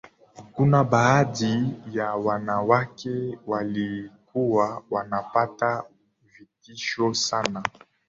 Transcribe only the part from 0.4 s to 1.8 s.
Kuna baadhi